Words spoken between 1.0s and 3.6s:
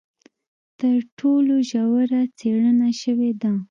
ټولو ژوره څېړنه شوې ده.